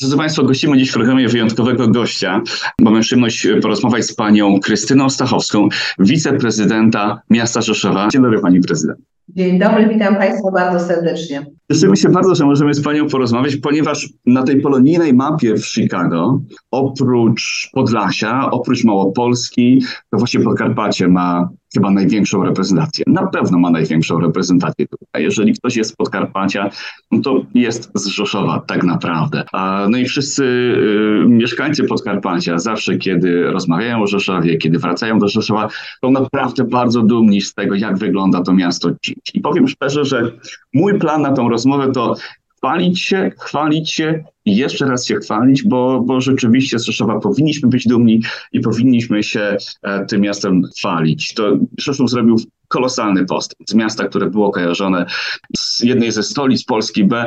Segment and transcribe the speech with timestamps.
[0.00, 2.42] Drodzy Państwo, gościmy dziś w programie wyjątkowego gościa.
[2.80, 8.08] Mamy przyjemność porozmawiać z panią Krystyną Stachowską, wiceprezydenta miasta Rzeszowa.
[8.12, 8.98] Dzień dobry pani prezydent.
[9.28, 11.46] Dzień dobry, witam Państwa bardzo serdecznie.
[11.72, 16.40] Cieszymy się bardzo, że możemy z Panią porozmawiać, ponieważ na tej polonijnej mapie w Chicago,
[16.70, 23.04] oprócz Podlasia, oprócz Małopolski, to właśnie Podkarpacie ma chyba największą reprezentację.
[23.06, 25.22] Na pewno ma największą reprezentację tutaj.
[25.22, 26.70] Jeżeli ktoś jest z Podkarpacia,
[27.10, 29.44] no to jest z Rzeszowa tak naprawdę.
[29.90, 35.68] No i wszyscy y, mieszkańcy Podkarpacia zawsze, kiedy rozmawiają o Rzeszowie, kiedy wracają do Rzeszowa,
[36.04, 39.16] są naprawdę bardzo dumni z tego, jak wygląda to miasto dziś.
[39.34, 40.32] I powiem szczerze, że
[40.74, 42.14] mój plan na tą rozmowę to
[42.56, 47.68] chwalić się, chwalić się i jeszcze raz się chwalić, bo, bo rzeczywiście z Rzeszowa powinniśmy
[47.68, 51.34] być dumni i powinniśmy się e, tym miastem chwalić.
[51.34, 52.36] To Rzeszów zrobił
[52.68, 55.06] kolosalny postęp z miasta, które było kojarzone
[55.56, 57.26] z jednej ze stolic Polski B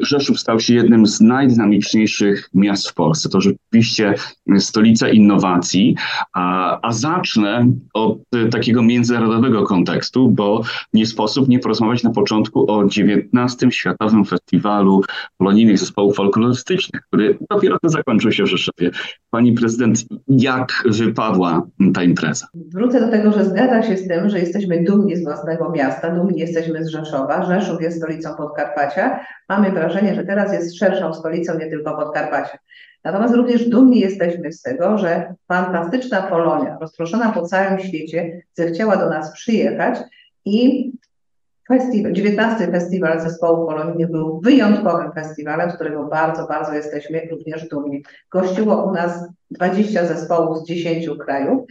[0.00, 3.28] Rzeszów stał się jednym z najdynamiczniejszych miast w Polsce.
[3.28, 4.14] To rzeczywiście
[4.58, 5.96] stolica innowacji,
[6.34, 8.18] a, a zacznę od
[8.50, 15.02] takiego międzynarodowego kontekstu, bo nie sposób nie porozmawiać na początku o XIX Światowym Festiwalu
[15.38, 18.90] Polonijnych Zespołów Folklorystycznych, który dopiero to zakończył się w Rzeszowie.
[19.30, 22.46] Pani prezydent, jak wypadła ta impreza?
[22.54, 26.40] Wrócę do tego, że zgadza się z tym, że jesteśmy dumni z własnego miasta, dumni
[26.40, 27.44] jesteśmy z Rzeszowa.
[27.44, 29.20] Rzeszów jest stolicą Podkarpacia.
[29.52, 32.58] Mamy wrażenie, że teraz jest szerszą stolicą nie tylko Podkarpacia.
[33.04, 39.10] Natomiast również dumni jesteśmy z tego, że fantastyczna Polonia, rozproszona po całym świecie, zechciała do
[39.10, 39.98] nas przyjechać
[40.44, 40.92] i
[41.68, 48.02] Festiwal, 19 Festiwal Zespołów Polonijnych był wyjątkowym festiwalem, z którego bardzo, bardzo jesteśmy również dumni.
[48.30, 51.62] Gościło u nas 20 zespołów z 10 krajów.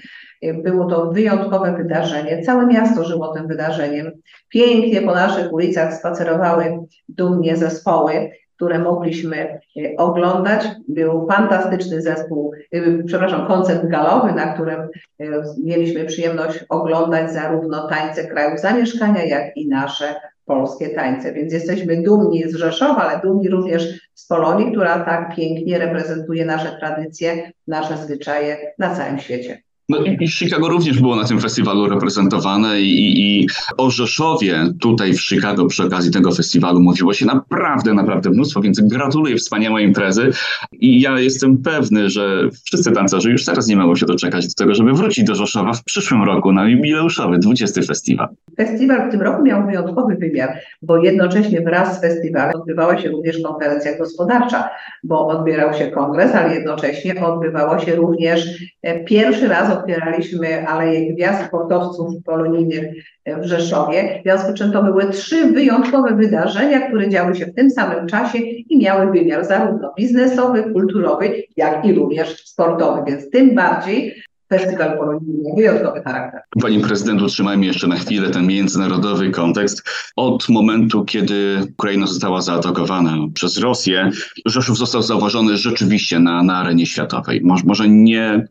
[0.64, 2.44] Było to wyjątkowe wydarzenie.
[2.44, 4.12] Całe miasto żyło tym wydarzeniem.
[4.50, 8.32] Pięknie po naszych ulicach spacerowały dumnie zespoły
[8.62, 9.60] które mogliśmy e,
[9.98, 10.68] oglądać.
[10.88, 15.26] Był fantastyczny zespół, e, przepraszam, koncert galowy, na którym e,
[15.64, 21.34] mieliśmy przyjemność oglądać zarówno tańce krajów zamieszkania, jak i nasze polskie tańce.
[21.34, 26.78] Więc jesteśmy dumni z Rzeszowa, ale dumni również z Polonii, która tak pięknie reprezentuje nasze
[26.80, 29.62] tradycje, nasze zwyczaje na całym świecie.
[29.92, 33.48] No i, Chicago również było na tym festiwalu reprezentowane i, i
[33.78, 38.82] o Rzeszowie tutaj w Chicago przy okazji tego festiwalu mówiło się naprawdę, naprawdę mnóstwo, więc
[38.82, 40.30] gratuluję wspaniałej imprezy
[40.72, 44.76] i ja jestem pewny, że wszyscy tancerzy już teraz nie mogą się doczekać do tego,
[44.76, 48.28] żeby wrócić do Rzeszowa w przyszłym roku na jubileuszowy 20 festiwal.
[48.58, 53.42] Festiwal w tym roku miał wyjątkowy wymiar, bo jednocześnie wraz z festiwalem odbywała się również
[53.44, 54.70] konferencja gospodarcza,
[55.04, 58.46] bo odbierał się kongres, ale jednocześnie odbywało się również
[58.82, 62.86] e, pierwszy raz otwieraliśmy Aleję Gwiazd Sportowców Polonijnych
[63.26, 64.20] w Rzeszowie.
[64.20, 68.08] W związku z czym to były trzy wyjątkowe wydarzenia, które działy się w tym samym
[68.08, 73.02] czasie i miały wymiar zarówno biznesowy, kulturowy, jak i również sportowy.
[73.08, 76.42] Więc tym bardziej festiwal polonijny miał wyjątkowy charakter.
[76.62, 79.90] Pani prezydent, utrzymajmy jeszcze na chwilę ten międzynarodowy kontekst.
[80.16, 84.10] Od momentu, kiedy Ukraina została zaatakowana przez Rosję,
[84.46, 87.42] Rzeszów został zauważony rzeczywiście na, na arenie światowej.
[87.44, 88.48] Może, może nie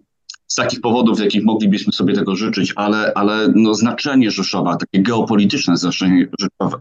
[0.51, 5.77] z takich powodów, jakich moglibyśmy sobie tego życzyć, ale, ale no znaczenie Rzeszowa, takie geopolityczne
[5.77, 6.29] znaczenie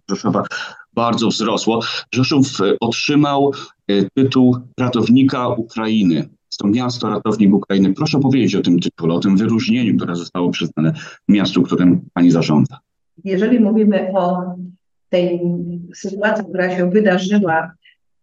[0.10, 0.44] Rzeszowa
[0.94, 1.80] bardzo wzrosło.
[2.14, 3.52] Rzeszów e, otrzymał
[3.88, 6.30] e, tytuł ratownika Ukrainy.
[6.58, 7.94] To miasto ratownik Ukrainy.
[7.94, 10.94] Proszę powiedzieć o tym tytule, o tym wyróżnieniu, które zostało przyznane
[11.28, 12.78] miastu, którym pani zarządza.
[13.24, 14.56] Jeżeli mówimy o
[15.10, 15.40] tej
[15.96, 17.72] sytuacji, która się wydarzyła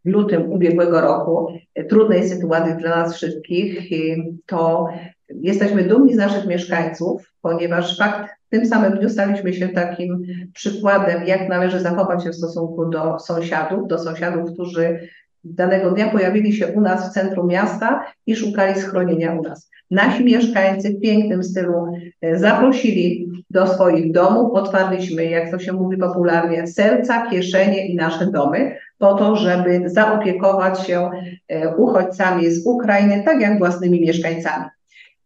[0.06, 3.90] lutym ubiegłego roku, e, trudnej sytuacji dla nas wszystkich,
[4.46, 4.88] to
[5.28, 10.22] Jesteśmy dumni z naszych mieszkańców, ponieważ fakt w tym samym dniu staliśmy się takim
[10.54, 15.08] przykładem, jak należy zachować się w stosunku do sąsiadów, do sąsiadów, którzy
[15.44, 19.70] danego dnia pojawili się u nas w centrum miasta i szukali schronienia u nas.
[19.90, 21.86] Nasi mieszkańcy w pięknym stylu
[22.20, 28.30] e, zaprosili do swoich domów, otwarliśmy, jak to się mówi popularnie, serca, kieszenie i nasze
[28.30, 31.10] domy, po to, żeby zaopiekować się
[31.48, 34.64] e, uchodźcami z Ukrainy, tak jak własnymi mieszkańcami.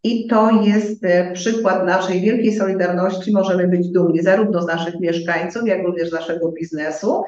[0.04, 3.32] I to jest e, przykład naszej wielkiej solidarności.
[3.32, 7.22] Możemy być dumni zarówno z naszych mieszkańców, jak również z naszego biznesu.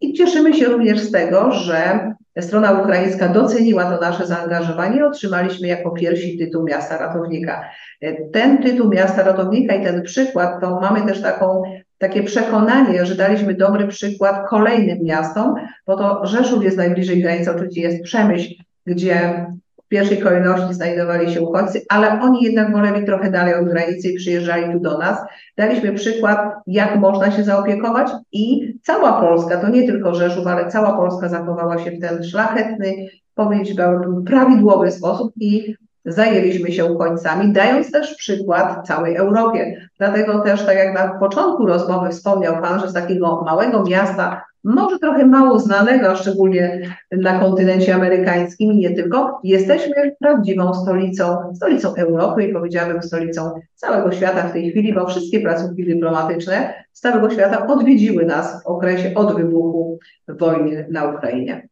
[0.00, 5.90] I cieszymy się również z tego, że strona ukraińska doceniła to nasze zaangażowanie otrzymaliśmy jako
[5.90, 7.70] pierwsi tytuł miasta ratownika.
[8.00, 11.62] E, ten tytuł miasta ratownika i ten przykład, to mamy też taką,
[11.98, 15.54] takie przekonanie, że daliśmy dobry przykład kolejnym miastom,
[15.86, 18.54] bo to Rzeszów jest najbliżej granicy, oczywiście jest Przemyśl,
[18.86, 19.46] gdzie
[19.84, 24.16] w pierwszej kolejności znajdowali się uchodźcy, ale oni jednak woleli trochę dalej od granicy i
[24.16, 25.18] przyjeżdżali tu do nas.
[25.56, 30.96] Daliśmy przykład, jak można się zaopiekować i cała Polska, to nie tylko Rzeszów, ale cała
[30.96, 32.94] Polska zachowała się w ten szlachetny,
[33.34, 35.74] powiedziałbym, prawidłowy sposób i
[36.06, 39.88] zajęliśmy się uchodźcami, dając też przykład całej Europie.
[39.98, 44.98] Dlatego też, tak jak na początku rozmowy wspomniał Pan, że z takiego małego miasta, może
[44.98, 46.80] trochę mało znanego, a szczególnie
[47.12, 54.12] na kontynencie amerykańskim i nie tylko, jesteśmy prawdziwą stolicą, stolicą Europy i powiedziałabym stolicą całego
[54.12, 59.14] świata w tej chwili, bo wszystkie placówki dyplomatyczne z całego świata odwiedziły nas w okresie
[59.14, 59.98] od wybuchu
[60.28, 61.68] wojny na Ukrainie.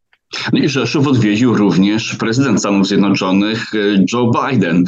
[0.52, 3.78] No i Rzeszów odwiedził również prezydent Stanów Zjednoczonych e,
[4.12, 4.84] Joe Biden.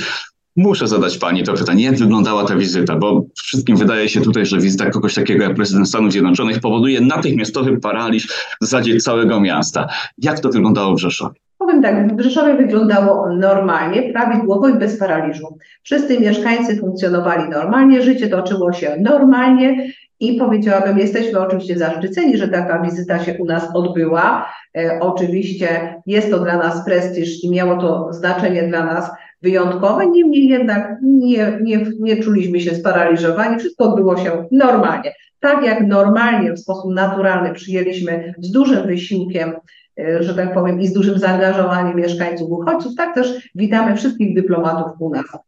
[0.57, 4.59] Muszę zadać Pani to pytanie, jak wyglądała ta wizyta, bo wszystkim wydaje się tutaj, że
[4.59, 9.89] wizyta kogoś takiego jak prezydent Stanów Zjednoczonych powoduje natychmiastowy paraliż w zasadzie całego miasta.
[10.19, 11.41] Jak to wyglądało w Rzeszowie?
[11.59, 15.59] Powiem tak, w Rzeszowie wyglądało normalnie, prawidłowo i bez paraliżu.
[15.83, 22.83] Wszyscy mieszkańcy funkcjonowali normalnie, życie toczyło się normalnie i powiedziałabym, jesteśmy oczywiście zaszczyceni, że taka
[22.83, 24.53] wizyta się u nas odbyła.
[24.77, 29.11] E, oczywiście jest to dla nas prestiż i miało to znaczenie dla nas
[29.43, 35.13] wyjątkowe, niemniej jednak nie, nie, nie czuliśmy się sparaliżowani, wszystko odbyło się normalnie.
[35.41, 39.53] Tak jak normalnie, w sposób naturalny przyjęliśmy z dużym wysiłkiem,
[40.01, 45.01] e, że tak powiem, i z dużym zaangażowaniem mieszkańców uchodźców, tak też witamy wszystkich dyplomatów
[45.01, 45.46] u nas.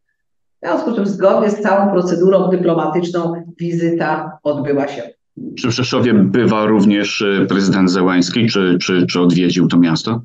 [0.63, 5.01] W związku z czym zgodnie z całą procedurą dyplomatyczną wizyta odbyła się.
[5.57, 10.21] Czy w Rzeszowie bywa również e, prezydent Zełański, czy, czy, czy odwiedził to miasto?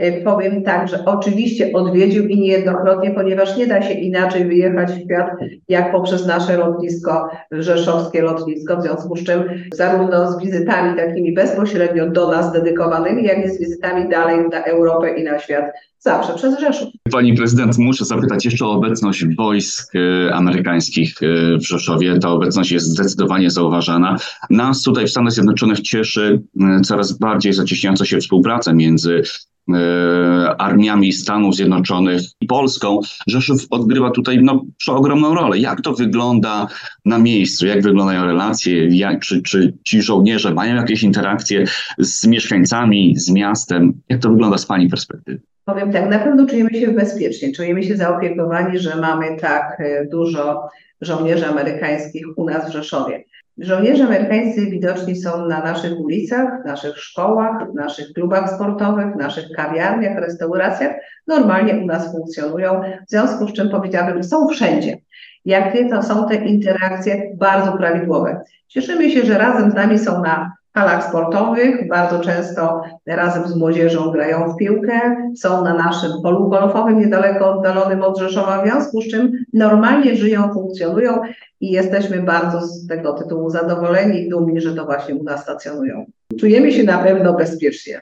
[0.00, 5.04] E, powiem tak, że oczywiście odwiedził i niejednokrotnie, ponieważ nie da się inaczej wyjechać w
[5.04, 5.30] świat,
[5.68, 9.42] jak poprzez nasze lotnisko, rzeszowskie lotnisko, w związku z czym
[9.72, 15.20] zarówno z wizytami takimi bezpośrednio do nas dedykowanymi, jak i z wizytami dalej na Europę
[15.20, 15.64] i na świat,
[15.98, 16.88] zawsze przez Rzeszów.
[17.12, 21.26] Pani prezydent, muszę zapytać jeszcze o obecność wojsk e, amerykańskich e,
[21.58, 22.18] w Rzeszowie.
[22.18, 24.16] Ta obecność jest zdecydowanie zauważana.
[24.50, 26.42] Nas tutaj w Stanach Zjednoczonych cieszy
[26.84, 29.22] coraz bardziej zacieśniająca się współpraca między
[30.58, 35.58] armiami Stanów Zjednoczonych i Polską, Rzeszów odgrywa tutaj no, ogromną rolę.
[35.58, 36.66] Jak to wygląda
[37.04, 37.66] na miejscu?
[37.66, 38.86] Jak wyglądają relacje?
[38.96, 41.64] Jak, czy, czy ci żołnierze mają jakieś interakcje
[41.98, 43.92] z mieszkańcami, z miastem?
[44.08, 45.40] Jak to wygląda z Pani perspektywy?
[45.64, 50.68] Powiem tak, na pewno czujemy się bezpiecznie, czujemy się zaopiekowani, że mamy tak e, dużo
[51.00, 53.24] żołnierzy amerykańskich u nas w Rzeszowie.
[53.60, 59.16] Żołnierze amerykańscy widoczni są na naszych ulicach, w naszych szkołach, w naszych klubach sportowych, w
[59.16, 60.96] naszych kawiarniach, restauracjach.
[61.26, 64.96] Normalnie u nas funkcjonują, w związku z czym powiedziałabym, są wszędzie.
[65.44, 68.40] Jakie to są te interakcje bardzo prawidłowe.
[68.68, 74.10] Cieszymy się, że razem z nami są na halach sportowych, bardzo często razem z młodzieżą
[74.10, 79.08] grają w piłkę, są na naszym polu golfowym niedaleko oddalonym od Rzeszowa, w związku z
[79.08, 81.20] czym normalnie żyją, funkcjonują
[81.60, 86.06] i jesteśmy bardzo z tego tytułu zadowoleni i dumni, że to właśnie u nas stacjonują.
[86.40, 88.00] Czujemy się na pewno bezpiecznie.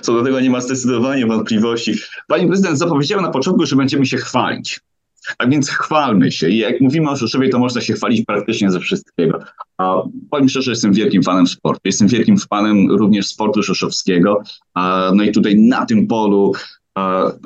[0.00, 1.94] Co do tego nie ma zdecydowanie wątpliwości.
[2.28, 4.80] Pani prezydent zapowiedziała na początku, że będziemy się chwalić.
[5.38, 6.48] A więc chwalmy się.
[6.48, 9.38] I jak mówimy o Rzeszowie, to można się chwalić praktycznie ze wszystkiego.
[9.78, 11.80] A powiem szczerze, jestem wielkim fanem sportu.
[11.84, 14.42] Jestem wielkim fanem również sportu rzeszowskiego.
[15.14, 16.52] No i tutaj na tym polu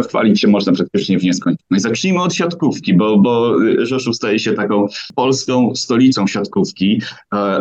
[0.09, 1.83] chwalić się można praktycznie w nieskończoność.
[1.83, 7.03] Zacznijmy od siatkówki, bo, bo Rzeszów staje się taką polską stolicą siatkówki.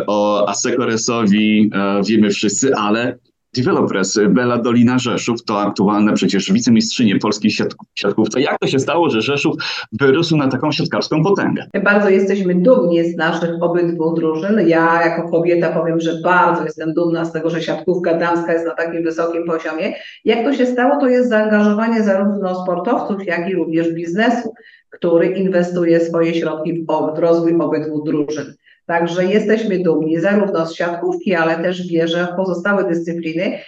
[0.06, 1.70] O Asekoresowi
[2.08, 3.18] wiemy wszyscy, ale
[3.56, 7.50] Developers Bela Dolina Rzeszów to aktualna przecież wicemistrzynie polskiej
[7.94, 8.40] siatkówce.
[8.40, 9.56] Jak to się stało, że Rzeszów
[9.92, 11.66] wyrósł na taką siatkarską potęgę?
[11.84, 14.68] Bardzo jesteśmy dumni z naszych obydwu drużyn.
[14.68, 18.74] Ja jako kobieta powiem, że bardzo jestem dumna z tego, że siatkówka damska jest na
[18.74, 19.94] takim wysokim poziomie.
[20.24, 24.54] Jak to się stało, to jest zaangażowanie zarówno sportowców, jak i również biznesu,
[24.90, 28.54] który inwestuje swoje środki w rozwój obydwu drużyn.
[28.86, 33.58] Także jesteśmy dumni zarówno z siatkówki, ale też wierzę w pozostałe dyscypliny.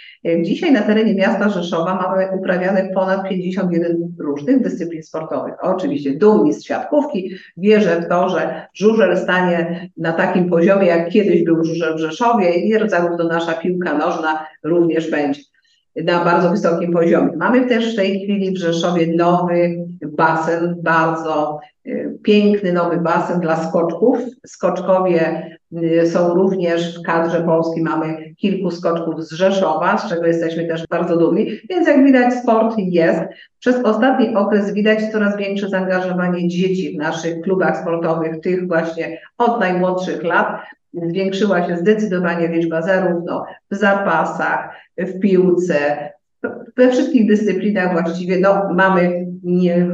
[0.41, 5.53] Dzisiaj na terenie miasta Rzeszowa mamy uprawiane ponad 51 różnych dyscyplin sportowych.
[5.61, 11.43] Oczywiście dumni z siatkówki, wierzę w to, że żużel stanie na takim poziomie, jak kiedyś
[11.43, 15.41] był żużel w Rzeszowie i zarówno nasza piłka nożna również będzie
[15.95, 17.31] na bardzo wysokim poziomie.
[17.37, 23.63] Mamy też w tej chwili w Rzeszowie nowy basen, bardzo y, piękny nowy basen dla
[23.63, 24.17] skoczków.
[24.47, 25.43] Skoczkowie
[25.83, 30.87] y, są również w kadrze Polski, mamy kilku skoczków z Rzeszowa, z czego jesteśmy też
[30.87, 33.19] bardzo dumni, więc jak widać sport jest.
[33.59, 39.59] Przez ostatni okres widać coraz większe zaangażowanie dzieci w naszych klubach sportowych, tych właśnie od
[39.59, 40.61] najmłodszych lat.
[40.93, 46.09] Zwiększyła się zdecydowanie liczba zarówno w zapasach, w piłce,
[46.77, 48.39] we wszystkich dyscyplinach właściwie.
[48.39, 49.87] No, mamy nie,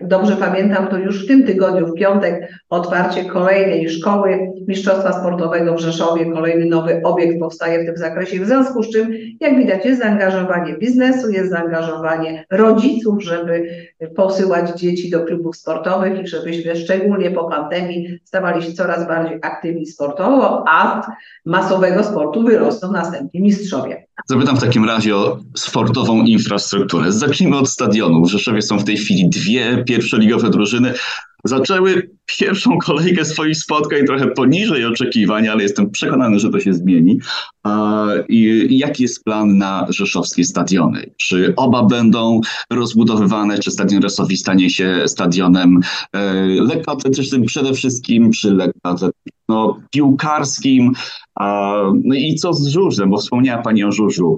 [0.00, 5.80] dobrze pamiętam, to już w tym tygodniu, w piątek, otwarcie kolejnej szkoły Mistrzostwa Sportowego w
[5.80, 6.32] Rzeszowie.
[6.32, 8.40] Kolejny nowy obiekt powstaje w tym zakresie.
[8.40, 13.68] W związku z czym, jak widać, jest zaangażowanie biznesu, jest zaangażowanie rodziców, żeby
[14.16, 19.86] posyłać dzieci do klubów sportowych i żebyśmy szczególnie po pandemii stawali się coraz bardziej aktywni
[19.86, 21.06] sportowo, a
[21.44, 24.06] masowego sportu wyrosną następni mistrzowie.
[24.26, 27.12] Zapytam w takim razie o sportową infrastrukturę.
[27.12, 28.24] Zacznijmy od stadionu.
[28.24, 30.94] W Rzeszowie są w tej chwili dwie pierwszoligowe drużyny.
[31.44, 37.18] Zaczęły pierwszą kolejkę swoich spotkań trochę poniżej oczekiwań, ale jestem przekonany, że to się zmieni.
[38.28, 41.10] I jaki jest plan na rzeszowskie stadiony?
[41.16, 45.80] Czy oba będą rozbudowywane, czy stadion Resowi stanie się stadionem
[46.12, 50.92] e, lekkoatletycznym przede wszystkim, czy lekkoatletycznym no, piłkarskim?
[52.04, 54.36] No i co z żużlem, bo wspomniała Pani o żużlu.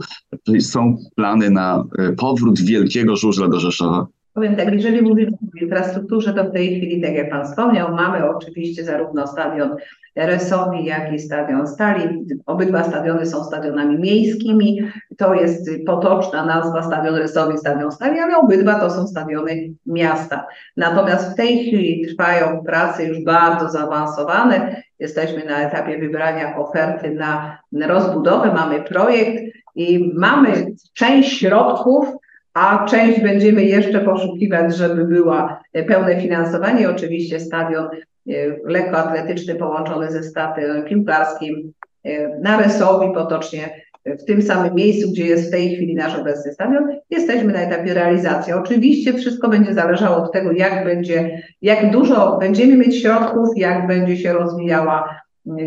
[0.60, 4.06] Są plany na e, powrót wielkiego żużla do Rzeszowa?
[4.36, 8.30] Powiem tak, jeżeli mówimy o infrastrukturze, to w tej chwili, tak jak Pan wspomniał, mamy
[8.30, 9.76] oczywiście zarówno stadion
[10.16, 12.26] Resowi, jak i stadion Stali.
[12.46, 14.90] Obydwa stadiony są stadionami miejskimi.
[15.16, 20.46] To jest potoczna nazwa stadion Resowi, stadion Stali, ale obydwa to są stadiony miasta.
[20.76, 24.82] Natomiast w tej chwili trwają prace już bardzo zaawansowane.
[24.98, 29.42] Jesteśmy na etapie wybrania oferty na rozbudowę, mamy projekt
[29.74, 32.06] i mamy część środków,
[32.56, 36.90] a część będziemy jeszcze poszukiwać, żeby była pełne finansowanie.
[36.90, 38.32] Oczywiście stadion e,
[38.64, 41.72] lekkoatletyczny połączony ze stadionem piłkarskim
[42.04, 46.52] e, na Resowi potocznie w tym samym miejscu, gdzie jest w tej chwili nasz obecny
[46.52, 48.52] stadion, jesteśmy na etapie realizacji.
[48.52, 54.16] Oczywiście wszystko będzie zależało od tego, jak będzie, jak dużo będziemy mieć środków, jak będzie
[54.16, 55.20] się rozwijała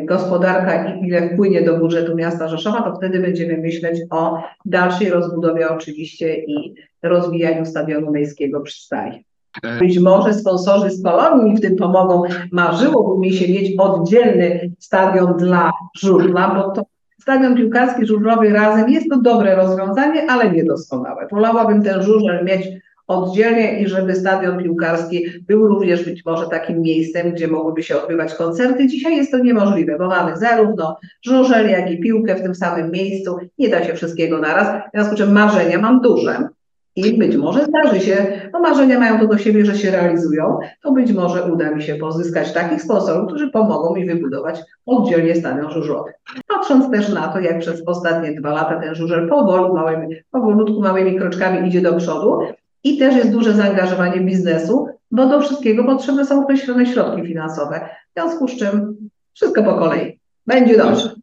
[0.05, 5.69] gospodarka i ile wpłynie do budżetu miasta Rzeszowa, to wtedy będziemy myśleć o dalszej rozbudowie
[5.69, 9.25] oczywiście i rozwijaniu stadionu miejskiego przy Stali.
[9.63, 9.79] E.
[9.79, 12.23] Być może sponsorzy z Polonii mi w tym pomogą.
[12.51, 15.71] Marzyłoby mi się mieć oddzielny stadion dla
[16.01, 16.85] żurla, bo to
[17.21, 21.27] stadion piłkarski żużlowy razem jest to dobre rozwiązanie, ale niedoskonałe.
[21.31, 22.69] Wolałabym ten żużel mieć
[23.09, 28.35] oddzielnie i żeby stadion piłkarski był również być może takim miejscem, gdzie mogłyby się odbywać
[28.35, 28.87] koncerty.
[28.87, 33.37] Dzisiaj jest to niemożliwe, bo mamy zarówno żużel, jak i piłkę w tym samym miejscu.
[33.57, 34.67] Nie da się wszystkiego naraz.
[34.67, 36.49] W związku z czym marzenia mam duże.
[36.95, 40.91] I być może zdarzy się, no marzenia mają to do siebie, że się realizują, to
[40.91, 46.11] być może uda mi się pozyskać takich sponsorów, którzy pomogą mi wybudować oddzielnie stadion żużlowy.
[46.47, 51.15] Patrząc też na to, jak przez ostatnie dwa lata ten żużel powoli, małymi, powolutku, małymi
[51.15, 52.39] kroczkami idzie do przodu,
[52.83, 57.89] i też jest duże zaangażowanie biznesu, bo do wszystkiego potrzebne są określone środki finansowe.
[58.09, 58.97] W związku z czym
[59.33, 60.19] wszystko po kolei.
[60.47, 61.13] Będzie dobrze.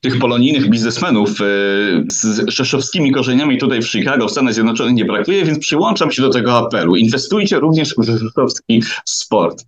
[0.00, 1.44] Tych polonijnych biznesmenów e,
[2.12, 6.30] z rzeszowskimi korzeniami tutaj w Chicago, w Stanach Zjednoczonych nie brakuje, więc przyłączam się do
[6.30, 6.96] tego apelu.
[6.96, 9.64] Inwestujcie również w rzeszowski sport.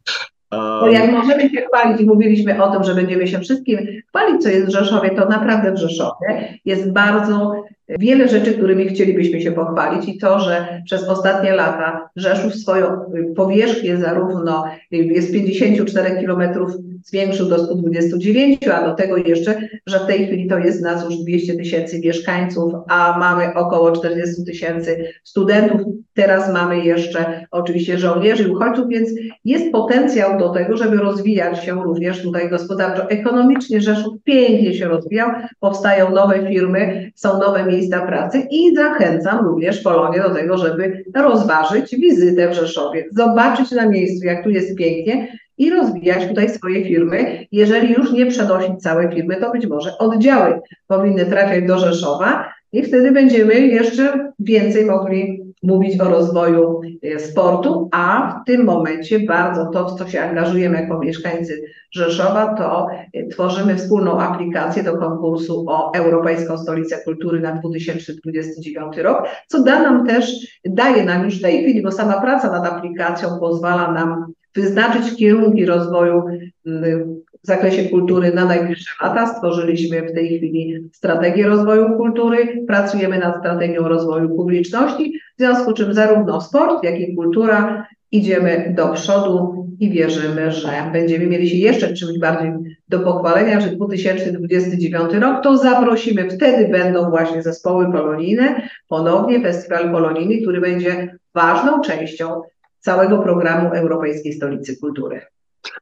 [0.50, 4.66] Bo jak możemy się chwalić mówiliśmy o tym, że będziemy się wszystkim chwalić, co jest
[4.66, 10.18] w Rzeszowie, to naprawdę w Rzeszowie jest bardzo wiele rzeczy, którymi chcielibyśmy się pochwalić i
[10.18, 16.72] to, że przez ostatnie lata Rzeszów swoją powierzchnię zarówno jest 54 kilometrów
[17.04, 21.16] zwiększył do 129, a do tego jeszcze, że w tej chwili to jest nas już
[21.16, 25.80] 200 tysięcy mieszkańców, a mamy około 40 tysięcy studentów.
[26.14, 29.08] Teraz mamy jeszcze oczywiście żołnierzy i uchodźców, więc
[29.44, 33.10] jest potencjał do tego, żeby rozwijać się również tutaj gospodarczo.
[33.10, 35.30] Ekonomicznie Rzeszów pięknie się rozwijał,
[35.60, 41.96] powstają nowe firmy, są nowe miejsca pracy i zachęcam również Polonię do tego, żeby rozważyć
[41.96, 47.46] wizytę w Rzeszowie, zobaczyć na miejscu, jak tu jest pięknie, i rozwijać tutaj swoje firmy.
[47.52, 52.82] Jeżeli już nie przenosić całej firmy, to być może oddziały powinny trafiać do Rzeszowa i
[52.82, 59.66] wtedy będziemy jeszcze więcej mogli mówić o rozwoju e, sportu, a w tym momencie bardzo
[59.66, 65.64] to, w co się angażujemy jako mieszkańcy Rzeszowa, to e, tworzymy wspólną aplikację do konkursu
[65.68, 71.42] o Europejską Stolicę Kultury na 2029 rok, co da nam też, daje nam już w
[71.42, 76.22] tej chwili, bo sama praca nad aplikacją pozwala nam wyznaczyć kierunki rozwoju
[76.66, 79.26] mm, w zakresie kultury na najbliższe lata.
[79.26, 85.74] Stworzyliśmy w tej chwili strategię rozwoju kultury, pracujemy nad strategią rozwoju publiczności, w związku z
[85.74, 91.56] czym zarówno sport, jak i kultura idziemy do przodu i wierzymy, że będziemy mieli się
[91.56, 92.52] jeszcze czymś bardziej
[92.88, 100.42] do pochwalenia, że 2029 rok to zaprosimy, wtedy będą właśnie zespoły polonijne, ponownie festiwal polonijny,
[100.42, 102.42] który będzie ważną częścią
[102.82, 105.20] całego programu Europejskiej Stolicy Kultury.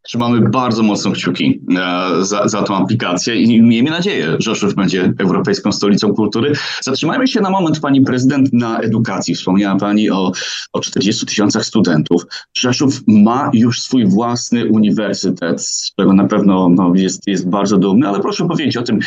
[0.02, 5.12] Trzymamy bardzo mocno kciuki e, za, za tą aplikację i miejmy nadzieję, że Rzeszów będzie
[5.18, 6.52] Europejską Stolicą Kultury.
[6.82, 9.34] Zatrzymajmy się na moment, Pani Prezydent, na edukacji.
[9.34, 10.32] Wspomniała Pani o,
[10.72, 12.22] o 40 tysiącach studentów.
[12.56, 18.08] Rzeszów ma już swój własny uniwersytet, z którego na pewno no, jest, jest bardzo dumny,
[18.08, 18.98] ale proszę powiedzieć o tym,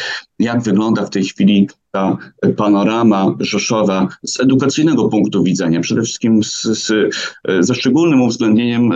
[0.43, 2.17] jak wygląda w tej chwili ta
[2.57, 7.15] panorama Rzeszowa z edukacyjnego punktu widzenia, przede wszystkim z, z,
[7.59, 8.91] ze szczególnym uwzględnieniem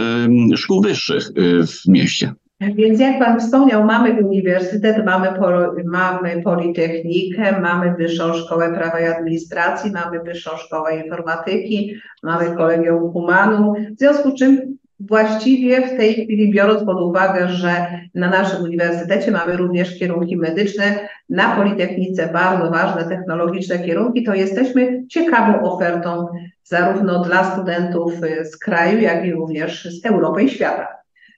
[0.55, 2.33] szkół wyższych y, w mieście.
[2.61, 9.05] Więc jak Pan wspomniał, mamy uniwersytet, mamy, polo, mamy Politechnikę, mamy Wyższą Szkołę Prawa i
[9.05, 16.13] Administracji, mamy Wyższą Szkołę Informatyki, mamy Kolegium Humanu, w związku z czym właściwie w tej
[16.13, 20.99] chwili, biorąc pod uwagę, że na naszym uniwersytecie mamy również kierunki medyczne,
[21.29, 26.27] na Politechnice bardzo ważne technologiczne kierunki, to jesteśmy ciekawą ofertą
[26.63, 28.13] zarówno dla studentów
[28.43, 30.87] z kraju, jak i również z Europy i świata.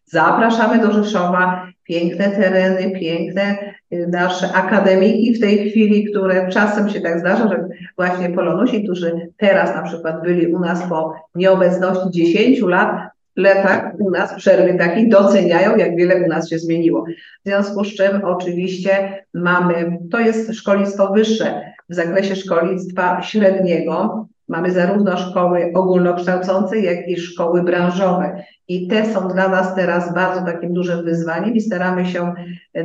[0.05, 3.57] Zapraszamy do Rzeszowa, piękne tereny, piękne
[3.93, 9.31] y, nasze akademiki w tej chwili, które czasem się tak zdarza, że właśnie polonusi, którzy
[9.37, 13.09] teraz na przykład byli u nas po nieobecności 10 lat,
[13.39, 17.05] latach u nas przerwy takiej doceniają, jak wiele u nas się zmieniło.
[17.45, 24.71] W związku z czym oczywiście mamy, to jest szkolnictwo wyższe w zakresie szkolnictwa średniego, Mamy
[24.71, 28.43] zarówno szkoły ogólnokształcące, jak i szkoły branżowe.
[28.67, 32.33] I te są dla nas teraz bardzo takim dużym wyzwaniem i staramy się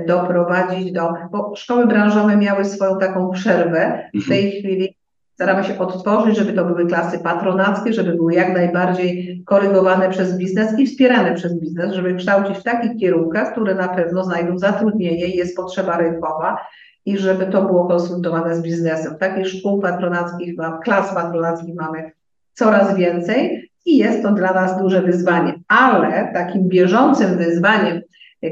[0.06, 4.10] doprowadzić do, bo szkoły branżowe miały swoją taką przerwę.
[4.14, 4.62] W tej mhm.
[4.62, 4.96] chwili
[5.34, 10.78] staramy się odtworzyć, żeby to były klasy patronackie, żeby były jak najbardziej korygowane przez biznes
[10.78, 15.36] i wspierane przez biznes, żeby kształcić w takich kierunkach, które na pewno znajdą zatrudnienie i
[15.36, 16.58] jest potrzeba rynkowa
[17.06, 19.18] i żeby to było konsultowane z biznesem.
[19.18, 22.12] Takich szkół patronackich, klas patronackich mamy
[22.52, 25.54] coraz więcej i jest to dla nas duże wyzwanie.
[25.68, 28.00] Ale takim bieżącym wyzwaniem,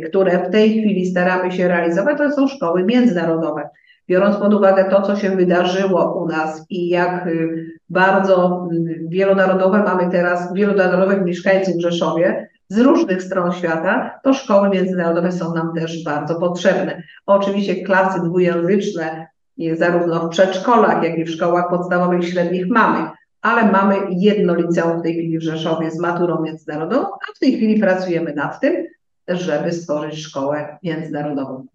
[0.09, 3.69] które w tej chwili staramy się realizować, to są szkoły międzynarodowe.
[4.13, 9.83] Biorąc pod uwagę to, co się wydarzyło u nas i jak y, bardzo y, wielonarodowe
[9.83, 15.75] mamy teraz, wielonarodowych mieszkańców w Rzeszowie, z różnych stron świata, to szkoły międzynarodowe są nam
[15.75, 17.03] też bardzo potrzebne.
[17.27, 19.27] Oczywiście klasy dwujęzyczne,
[19.73, 23.11] zarówno w przedszkolach, jak i w szkołach podstawowych i średnich mamy,
[23.43, 27.57] ale mamy jedno liceum w tej chwili w Rzeszowie z maturą międzynarodową, a w tej
[27.57, 28.85] chwili pracujemy nad tym,
[29.29, 31.67] żeby stworzyć szkołę międzynarodową.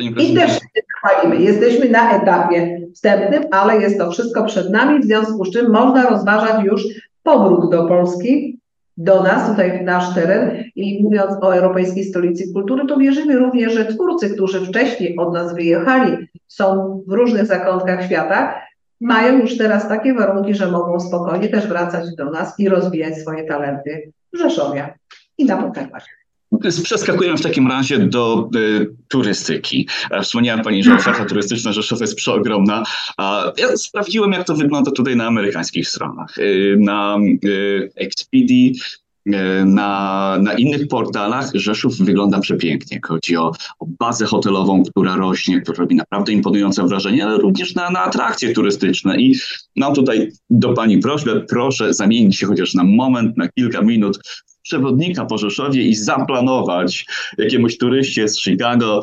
[0.00, 1.36] I też się chwalimy.
[1.36, 6.10] Jesteśmy na etapie wstępnym, ale jest to wszystko przed nami, w związku z czym można
[6.10, 6.82] rozważać już
[7.22, 8.60] powrót do Polski
[8.96, 13.72] do nas, tutaj w nasz teren i mówiąc o Europejskiej Stolicy Kultury, to wierzymy również,
[13.72, 18.54] że twórcy, którzy wcześniej od nas wyjechali, są w różnych zakątkach świata,
[19.00, 23.44] mają już teraz takie warunki, że mogą spokojnie też wracać do nas i rozwijać swoje
[23.44, 24.94] talenty w Rzeszowie
[25.38, 26.25] i na Podkarpaciu.
[26.82, 29.88] Przeskakujemy w takim razie do y, turystyki.
[30.10, 32.82] E, wspomniała Pani, że oferta turystyczna Rzeszowa jest przeogromna.
[33.16, 36.38] A ja sprawdziłem, jak to wygląda tutaj na amerykańskich stronach.
[36.38, 38.72] Y, na y, Expedia,
[39.26, 39.32] y,
[39.64, 43.00] na, na innych portalach Rzeszów wygląda przepięknie.
[43.04, 47.90] Chodzi o, o, bazę hotelową, która rośnie, która robi naprawdę imponujące wrażenie, ale również na,
[47.90, 49.16] na atrakcje turystyczne.
[49.20, 49.34] I
[49.76, 54.18] mam tutaj do Pani prośbę, proszę zamienić się chociaż na moment, na kilka minut
[54.66, 57.06] przewodnika po Rzeszowie i zaplanować
[57.38, 59.00] jakiemuś turyście z Chicago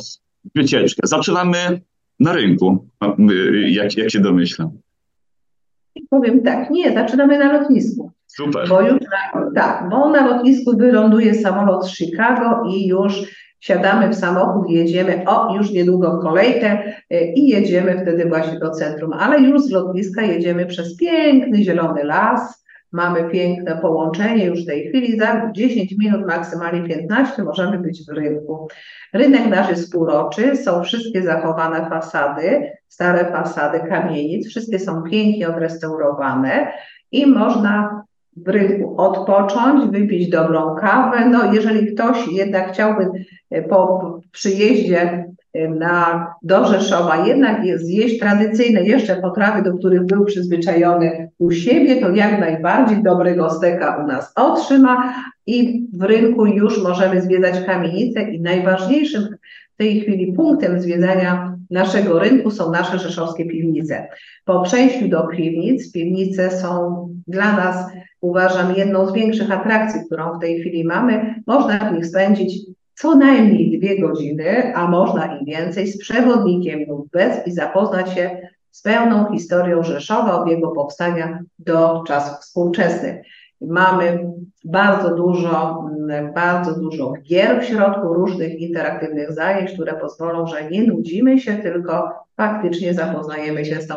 [0.56, 1.08] wycieczkę.
[1.08, 1.82] Zaczynamy
[2.20, 2.88] na rynku,
[3.68, 4.70] jak, jak się domyślam.
[6.10, 8.12] Powiem tak, nie, zaczynamy na lotnisku.
[8.28, 8.70] Super.
[8.70, 9.00] Bo już
[9.56, 13.14] tak, bo na lotnisku wyląduje samolot z Chicago i już
[13.60, 18.70] siadamy w samochód, jedziemy, o, już niedługo w kolejkę y, i jedziemy wtedy właśnie do
[18.70, 22.63] centrum, ale już z lotniska jedziemy przez piękny zielony las,
[22.94, 25.20] Mamy piękne połączenie już w tej chwili.
[25.20, 28.68] Za 10 minut, maksymalnie 15 możemy być w rynku.
[29.14, 36.72] Rynek nasz jest półroczy, są wszystkie zachowane fasady, stare fasady kamienic, wszystkie są pięknie odrestaurowane
[37.12, 38.04] i można
[38.38, 41.30] w rynku odpocząć, wypić dobrą kawę.
[41.30, 43.10] No, jeżeli ktoś jednak chciałby
[43.70, 45.26] po przyjeździe
[45.80, 52.10] na, do Rzeszowa jednak zjeść tradycyjne jeszcze potrawy, do których był przyzwyczajony u siebie, to
[52.10, 55.14] jak najbardziej dobrego steka u nas otrzyma
[55.48, 59.28] i w rynku już możemy zwiedzać kamienice i najważniejszym
[59.74, 64.08] w tej chwili punktem zwiedzania naszego rynku są nasze rzeszowskie piwnice.
[64.46, 70.42] Po przejściu do piwnic, piwnice są dla nas, uważam, jedną z większych atrakcji, którą w
[70.42, 71.36] tej chwili mamy.
[71.48, 77.10] Można w nich spędzić co najmniej dwie godziny, a można i więcej, z przewodnikiem lub
[77.12, 83.26] bez i zapoznać się z pełną historią Rzeszowa od jego powstania do czasów współczesnych.
[83.62, 84.32] Mamy
[84.66, 85.84] bardzo dużo,
[86.36, 92.10] bardzo dużo gier w środku, różnych interaktywnych zajęć, które pozwolą, że nie nudzimy się, tylko
[92.38, 93.96] faktycznie zapoznajemy się z tą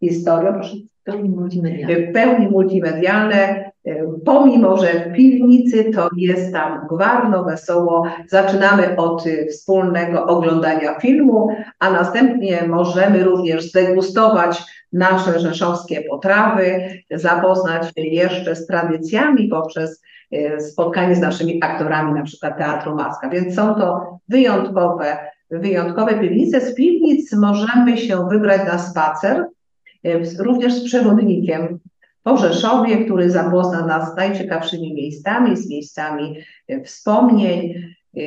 [0.00, 0.52] historią.
[0.52, 2.12] Proszę pełni multimedialne.
[2.12, 3.71] Pełni multimedialne,
[4.24, 8.04] pomimo że w piwnicy to jest tam gwarno, wesoło.
[8.28, 18.02] Zaczynamy od wspólnego oglądania filmu, a następnie możemy również zdegustować nasze rzeszowskie potrawy, zapoznać się
[18.02, 23.28] jeszcze z tradycjami poprzez e, spotkanie z naszymi aktorami, na przykład Teatru Maska.
[23.28, 25.16] Więc są to wyjątkowe,
[25.50, 26.60] wyjątkowe piwnice.
[26.60, 29.46] Z piwnic możemy się wybrać na spacer,
[30.04, 31.78] E, również z przewodnikiem
[32.22, 36.36] po Rzeszowie, który zapozna nas z najciekawszymi miejscami, z miejscami
[36.68, 37.74] e, wspomnień.
[38.16, 38.20] E,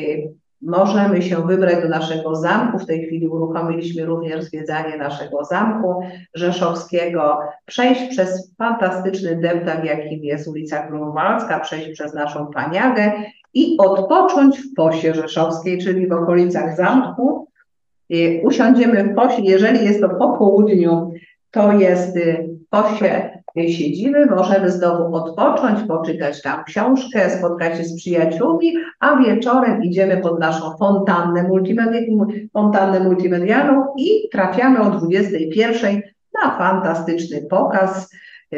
[0.62, 2.80] możemy się wybrać do naszego zamku.
[2.80, 6.02] W tej chwili uruchomiliśmy również zwiedzanie naszego zamku
[6.34, 13.14] rzeszowskiego, przejść przez fantastyczny deptak, jakim jest ulica Grunwaldzka, przejść przez naszą Paniagę
[13.54, 17.48] i odpocząć w Posie Rzeszowskiej, czyli w okolicach zamku.
[18.44, 21.12] Usiądziemy w Posie, jeżeli jest to po południu,
[21.52, 22.18] to jest
[22.70, 30.18] posie siedzimy, możemy znowu odpocząć, poczytać tam książkę, spotkać się z przyjaciółmi, a wieczorem idziemy
[30.18, 32.18] pod naszą fontannę, multimedi
[32.54, 36.02] fontannę multimedialną i trafiamy o 21
[36.44, 38.10] na fantastyczny pokaz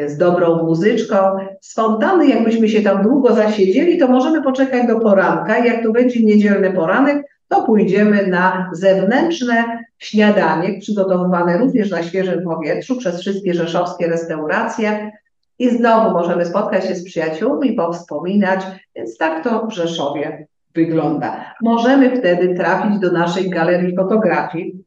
[0.06, 1.16] z dobrą muzyczką.
[1.60, 5.58] Z fontanny, jakbyśmy się tam długo zasiedzieli, to możemy poczekać do poranka.
[5.58, 12.96] Jak to będzie niedzielny poranek, to pójdziemy na zewnętrzne śniadanie, przygotowywane również na świeżym powietrzu
[12.96, 15.10] przez wszystkie rzeszowskie restauracje.
[15.58, 18.60] I znowu możemy spotkać się z przyjaciółmi, powspominać,
[18.96, 21.54] więc tak to w Rzeszowie wygląda.
[21.62, 24.84] Możemy wtedy trafić do naszej galerii fotografii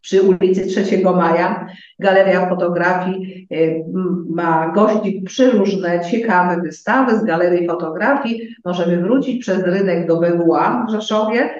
[0.00, 1.66] przy ulicy 3 Maja.
[1.98, 3.84] Galeria fotografii y,
[4.30, 8.48] ma gościć przeróżne, ciekawe wystawy z galerii fotografii.
[8.64, 11.50] Możemy wrócić przez rynek do BWA w Rzeszowie,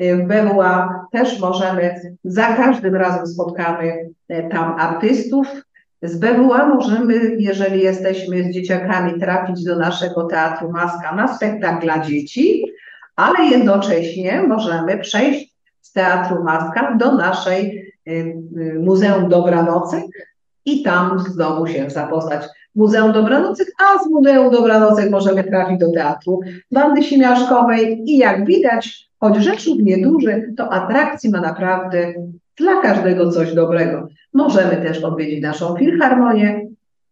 [0.00, 5.46] w BWA też możemy, za każdym razem spotkamy e, tam artystów.
[6.02, 11.98] Z BWA możemy, jeżeli jesteśmy z dzieciakami, trafić do naszego Teatru Maska na spektakl dla
[11.98, 12.64] dzieci,
[13.16, 18.12] ale jednocześnie możemy przejść z Teatru Maska do naszej e,
[18.78, 20.04] Muzeum Dobranocek
[20.64, 22.42] i tam znowu się zapoznać.
[22.74, 26.40] Muzeum Dobranocek, a z Muzeum Dobranocek możemy trafić do Teatru
[26.72, 32.14] Bandy Siemiaszkowej i jak widać Choć Rzeszów nieduży, to atrakcji ma naprawdę
[32.56, 34.08] dla każdego coś dobrego.
[34.34, 36.66] Możemy też odwiedzić naszą filharmonię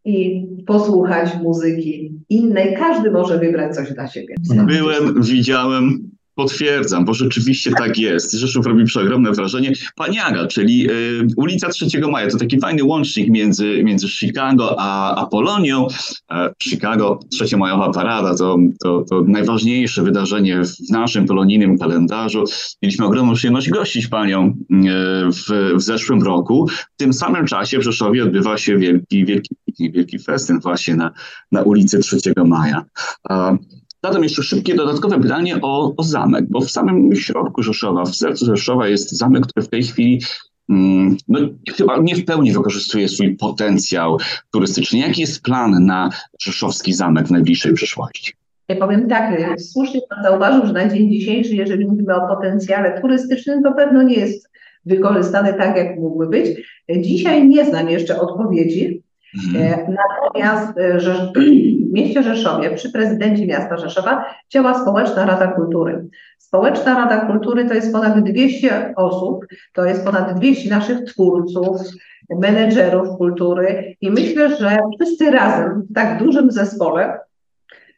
[0.05, 2.77] i posłuchać muzyki innej.
[2.77, 4.35] Każdy może wybrać coś dla siebie.
[4.66, 8.33] Byłem, widziałem, Potwierdzam, bo rzeczywiście tak jest.
[8.33, 9.72] Rzeszów robi przeogromne wrażenie.
[9.94, 15.27] Paniaga, czyli y, ulica 3 Maja, to taki fajny łącznik między, między Chicago a, a
[15.27, 15.87] Polonią.
[16.31, 22.44] E, Chicago, trzeciomajowa parada, to, to, to najważniejsze wydarzenie w naszym polonijnym kalendarzu.
[22.83, 24.55] Mieliśmy ogromną przyjemność gościć panią e,
[25.31, 26.68] w, w zeszłym roku.
[26.68, 31.11] W tym samym czasie w Rzeszowie odbywa się wielki, wielki, wielki festyn właśnie na,
[31.53, 32.85] na ulicy 3 Maja.
[33.31, 33.57] E,
[34.07, 38.47] Zatem jeszcze szybkie dodatkowe pytanie o, o zamek, bo w samym środku Rzeszowa, w sercu
[38.47, 40.21] Rzeszowa jest zamek, który w tej chwili
[40.69, 41.38] mm, no,
[41.77, 44.19] chyba nie w pełni wykorzystuje swój potencjał
[44.53, 44.99] turystyczny.
[44.99, 48.33] Jaki jest plan na rzeszowski zamek w najbliższej przyszłości?
[48.69, 53.62] Ja powiem tak, słusznie Pan zauważył, że na dzień dzisiejszy, jeżeli mówimy o potencjale turystycznym,
[53.62, 54.49] to pewno nie jest
[54.85, 56.47] wykorzystany tak, jak mógłby być.
[57.01, 59.03] Dzisiaj nie znam jeszcze odpowiedzi,
[59.89, 61.15] natomiast e, że,
[61.91, 66.09] w mieście Rzeszowie, przy prezydencie miasta Rzeszowa, działa Społeczna Rada Kultury.
[66.39, 71.81] Społeczna Rada Kultury to jest ponad 200 osób, to jest ponad 200 naszych twórców,
[72.31, 77.19] menedżerów kultury i myślę, że wszyscy razem w tak dużym zespole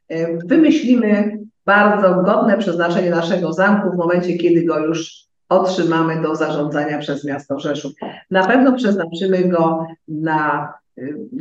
[0.08, 6.98] e, wymyślimy bardzo godne przeznaczenie naszego zamku w momencie, kiedy go już otrzymamy do zarządzania
[6.98, 7.92] przez miasto Rzeszów.
[8.30, 10.72] Na pewno przeznaczymy go na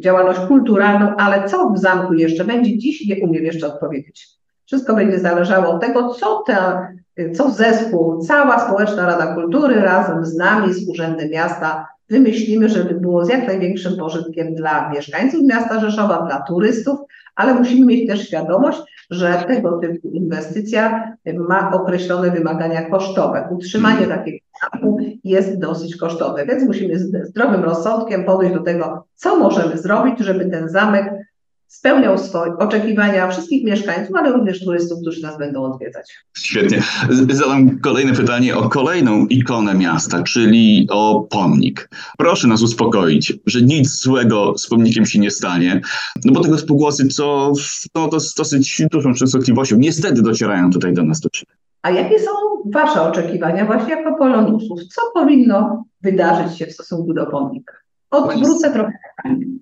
[0.02, 4.28] działalność kulturalną, ale co w zamku jeszcze będzie, dziś nie umiem jeszcze odpowiedzieć.
[4.66, 6.88] Wszystko będzie zależało od tego, co, te,
[7.34, 13.26] co zespół, cała Społeczna Rada Kultury razem z nami, z Urzędem Miasta wymyślimy, żeby było
[13.26, 17.00] z jak największym pożytkiem dla mieszkańców miasta Rzeszowa, dla turystów,
[17.38, 23.48] ale musimy mieć też świadomość, że tego typu inwestycja ma określone wymagania kosztowe.
[23.52, 29.40] Utrzymanie takiego zamku jest dosyć kosztowe, więc musimy z zdrowym rozsądkiem podejść do tego, co
[29.40, 31.14] możemy zrobić, żeby ten zamek
[31.68, 36.18] spełniał swoje oczekiwania wszystkich mieszkańców, ale również turystów, którzy nas będą odwiedzać.
[36.38, 36.84] Świetnie.
[37.30, 41.90] Zadam kolejne pytanie o kolejną ikonę miasta, czyli o pomnik.
[42.18, 45.82] Proszę nas uspokoić, że nic złego z pomnikiem się nie stanie,
[46.26, 47.54] no bo tego spółgłosy, co
[47.96, 51.22] no, to z dosyć dużą częstotliwością niestety docierają tutaj do nas.
[51.82, 52.32] A jakie są
[52.74, 54.80] Wasze oczekiwania właśnie jako polonusów?
[54.96, 57.74] Co powinno wydarzyć się w stosunku do pomnika?
[58.12, 58.92] Odwrócę trochę.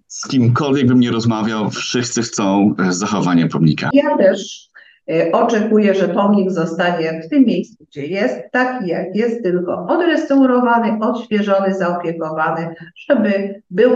[0.08, 3.90] Z kimkolwiek bym nie rozmawiał, wszyscy chcą e, zachowania pomnika.
[3.94, 4.70] Ja też
[5.12, 10.98] e, oczekuję, że pomnik zostanie w tym miejscu, gdzie jest, taki jak jest, tylko odrestaurowany,
[11.02, 12.76] odświeżony, zaopiekowany,
[13.10, 13.92] żeby był.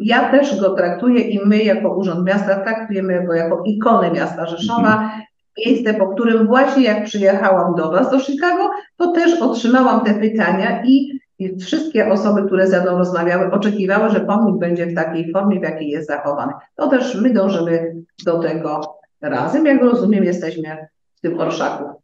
[0.00, 4.92] Ja też go traktuję i my jako Urząd Miasta traktujemy go jako ikonę miasta Rzeszowa.
[4.92, 5.22] Mhm.
[5.66, 10.82] Miejsce, po którym właśnie jak przyjechałam do Was, do Chicago, to też otrzymałam te pytania
[10.84, 15.60] i i wszystkie osoby, które ze mną rozmawiały, oczekiwały, że pomnik będzie w takiej formie,
[15.60, 16.52] w jakiej jest zachowany.
[16.76, 19.66] To też my dążymy do tego razem.
[19.66, 20.76] Jak rozumiem, jesteśmy
[21.16, 22.02] w tym orszaku.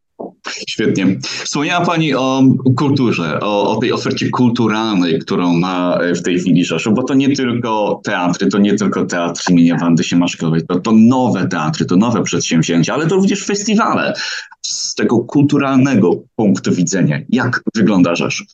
[0.69, 1.19] Świetnie.
[1.45, 2.43] Wspomniała Pani o
[2.77, 7.37] kulturze, o, o, tej ofercie kulturalnej, którą ma w tej chwili Rzeszów, bo to nie
[7.37, 12.23] tylko teatry, to nie tylko teatr imienia Wandy Siemaszkowej, to, to nowe teatry, to nowe
[12.23, 14.15] przedsięwzięcia, ale to również festiwale
[14.63, 17.19] z tego kulturalnego punktu widzenia.
[17.29, 18.47] Jak wygląda Rzeszów?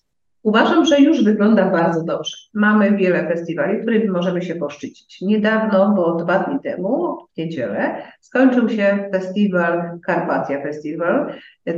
[0.45, 2.37] Uważam, że już wygląda bardzo dobrze.
[2.55, 5.21] Mamy wiele festiwali, którymi możemy się poszczycić.
[5.21, 11.33] Niedawno, bo dwa dni temu, w niedzielę, skończył się festiwal Karpatia Festival.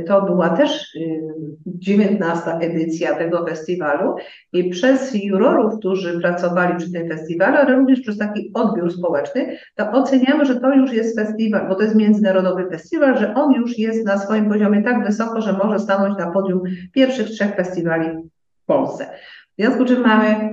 [0.07, 0.97] To była też
[1.65, 2.49] 19.
[2.49, 4.15] Y, edycja tego festiwalu
[4.53, 9.91] i przez jurorów, którzy pracowali przy tym festiwalu, ale również przez taki odbiór społeczny, to
[9.91, 14.05] oceniamy, że to już jest festiwal, bo to jest międzynarodowy festiwal, że on już jest
[14.05, 16.61] na swoim poziomie tak wysoko, że może stanąć na podium
[16.93, 18.07] pierwszych trzech festiwali
[18.67, 19.05] Polsce.
[19.57, 20.51] W związku z czym mamy,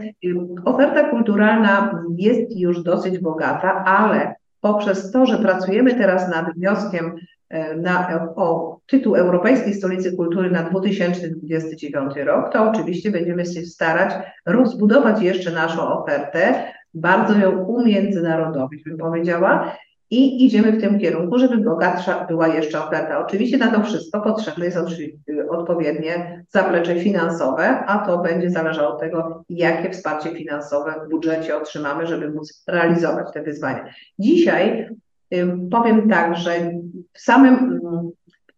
[0.64, 7.14] oferta kulturalna jest już dosyć bogata, ale poprzez to, że pracujemy teraz nad wnioskiem
[7.48, 14.14] e, na, o tytuł Europejskiej Stolicy Kultury na 2029 rok, to oczywiście będziemy się starać
[14.46, 19.76] rozbudować jeszcze naszą ofertę, bardzo ją umiędzynarodowić, bym powiedziała,
[20.14, 23.26] i idziemy w tym kierunku, żeby bogatsza była jeszcze oferta.
[23.26, 24.78] Oczywiście na to wszystko potrzebne jest
[25.48, 32.06] odpowiednie zaplecze finansowe, a to będzie zależało od tego, jakie wsparcie finansowe w budżecie otrzymamy,
[32.06, 33.84] żeby móc realizować te wyzwania.
[34.18, 34.88] Dzisiaj
[35.70, 36.50] powiem tak, że
[37.12, 37.80] w samym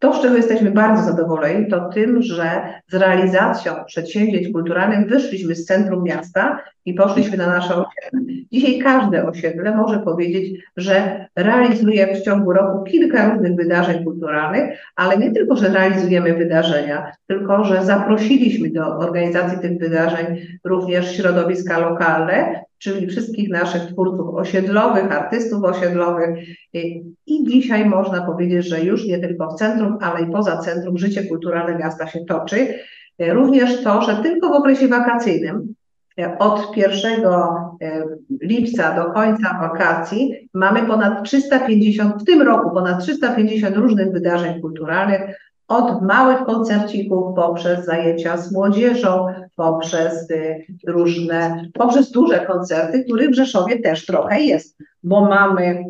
[0.07, 2.51] to, z czego jesteśmy bardzo zadowoleni, to tym, że
[2.89, 8.35] z realizacją przedsięwzięć kulturalnych wyszliśmy z centrum miasta i poszliśmy na nasze osiedle.
[8.53, 15.17] Dzisiaj każde osiedle może powiedzieć, że realizuje w ciągu roku kilka różnych wydarzeń kulturalnych, ale
[15.17, 20.27] nie tylko, że realizujemy wydarzenia, tylko, że zaprosiliśmy do organizacji tych wydarzeń
[20.65, 26.31] również środowiska lokalne, czyli wszystkich naszych twórców osiedlowych, artystów osiedlowych.
[27.27, 31.25] I dzisiaj można powiedzieć, że już nie tylko w centrum, ale i poza centrum życie
[31.25, 32.75] kulturalne miasta się toczy.
[33.19, 35.75] Również to, że tylko w okresie wakacyjnym
[36.39, 38.05] od 1 e,
[38.43, 45.21] lipca do końca wakacji mamy ponad 350, w tym roku ponad 350 różnych wydarzeń kulturalnych,
[45.69, 49.27] od małych koncercików poprzez zajęcia z młodzieżą,
[49.57, 55.85] poprzez y, różne, poprzez duże koncerty, których w Rzeszowie też trochę jest, bo mamy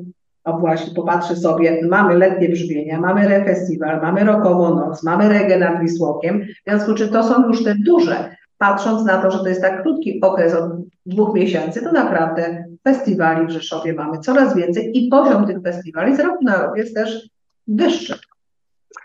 [0.45, 5.81] o właśnie, popatrzę sobie, mamy letnie brzmienia, mamy refestiwal, mamy rokową noc, mamy reggae nad
[5.81, 9.49] Wisłokiem, w związku z czym to są już te duże patrząc na to, że to
[9.49, 10.71] jest tak krótki okres od
[11.07, 16.21] dwóch miesięcy, to naprawdę festiwali w Rzeszowie mamy coraz więcej i poziom tych festiwali z
[16.21, 17.29] roku na rok jest też
[17.69, 18.19] wyższy.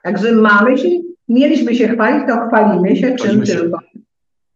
[0.03, 0.89] Także mamy się,
[1.29, 3.55] mieliśmy się chwalić, to chwalimy się czym się.
[3.55, 3.79] tylko.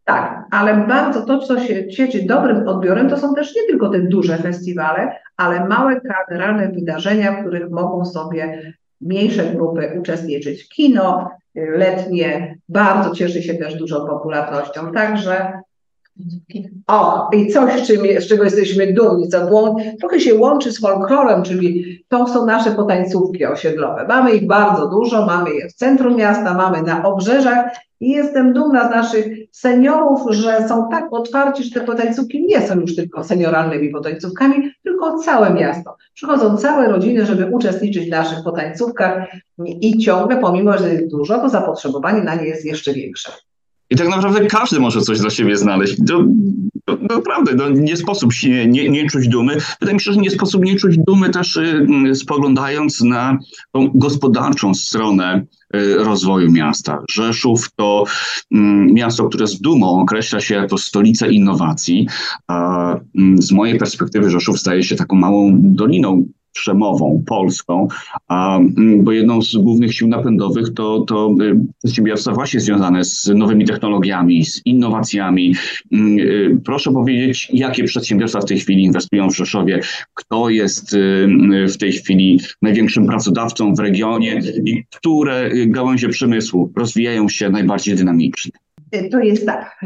[0.04, 4.00] Tak, ale bardzo to, co się cieszy dobrym odbiorem, to są też nie tylko te
[4.00, 10.70] duże festiwale, ale małe kameralne wydarzenia, w których mogą sobie mniejsze grupy uczestniczyć.
[10.70, 14.92] Kino, letnie bardzo cieszy się też dużą popularnością.
[14.92, 15.60] Także
[16.88, 21.43] o, i coś, z, czym, z czego jesteśmy dumni, co trochę się łączy z folklorem,
[21.43, 24.06] czyli to są nasze potańcówki osiedlowe.
[24.08, 27.65] Mamy ich bardzo dużo, mamy je w centrum miasta, mamy na obrzeżach
[27.99, 32.80] i jestem dumna z naszych seniorów, że są tak otwarci, że te potańcówki nie są
[32.80, 35.97] już tylko senioralnymi potańcówkami, tylko całe miasto.
[36.13, 39.28] Przychodzą całe rodziny, żeby uczestniczyć w naszych potańcówkach
[39.65, 43.32] i ciągle, pomimo, że jest dużo, to zapotrzebowanie na nie jest jeszcze większe.
[43.89, 45.95] I tak naprawdę każdy może coś dla siebie znaleźć.
[46.08, 46.26] To,
[46.86, 49.58] to, to naprawdę, no, nie sposób się nie, nie czuć dumy.
[49.80, 53.38] Wydaje mi się, że nie sposób nie czuć dumy też y, spoglądając na
[53.71, 55.45] tą gospodarczą stronę
[55.76, 57.04] y, rozwoju miasta.
[57.12, 58.04] Rzeszów to
[58.54, 58.58] y,
[58.93, 62.08] miasto, które z dumą określa się jako stolica innowacji.
[62.48, 67.88] A, mm, z mojej perspektywy Rzeszów staje się taką małą doliną przemową polską,
[68.28, 73.28] a, mm, bo jedną z głównych sił napędowych to, to y, przedsiębiorstwa właśnie związane z
[73.36, 75.56] nowymi technologiami, z innowacjami.
[75.91, 79.80] Mm, y, proszę powiedzieć, jakie przedsiębiorstwa w tej chwili inwestują w Rzeszowie,
[80.13, 81.28] kto jest y,
[81.68, 88.52] w tej chwili największym pracodawcą w regionie i które gałęzie przemysłu rozwijają się najbardziej dynamicznie.
[89.12, 89.86] To jest tak.